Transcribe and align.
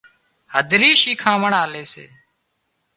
هڌرِي 0.53 0.91
شيکامڻِ 1.01 1.51
آلي 1.63 1.83
سي 1.91 2.05